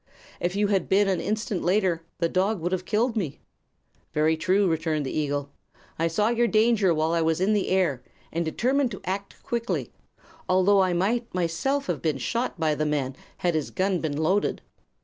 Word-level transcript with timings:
"If 0.39 0.55
you 0.55 0.69
had 0.69 0.89
been 0.89 1.07
an 1.07 1.21
instant 1.21 1.61
later, 1.63 2.01
the 2.17 2.27
dog 2.27 2.59
would 2.59 2.71
have 2.71 2.85
killed 2.85 3.15
me." 3.15 3.39
"Very 4.13 4.35
true," 4.35 4.67
returned 4.67 5.05
the 5.05 5.15
eagle. 5.15 5.51
"I 5.99 6.07
saw 6.07 6.29
your 6.29 6.47
danger 6.47 6.91
while 6.91 7.11
I 7.11 7.21
was 7.21 7.39
in 7.39 7.53
the 7.53 7.69
air, 7.69 8.01
and 8.31 8.43
determined 8.43 8.89
to 8.93 9.01
act 9.05 9.43
quickly, 9.43 9.91
although 10.49 10.81
I 10.81 10.93
might 10.93 11.31
myself 11.35 11.85
have 11.85 12.01
been 12.01 12.17
shot 12.17 12.59
by 12.59 12.73
the 12.73 12.83
man 12.83 13.15
had 13.37 13.53
his 13.53 13.69
gun 13.69 13.99
been 14.01 14.17
loaded. 14.17 14.63